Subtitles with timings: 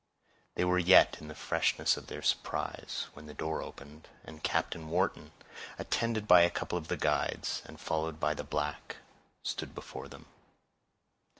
[0.55, 4.89] They were yet in the freshness of their surprise, when the door opened, and Captain
[4.89, 5.31] Wharton,
[5.77, 8.95] attended by a couple of the guides, and followed by the black,
[9.43, 10.25] stood before them.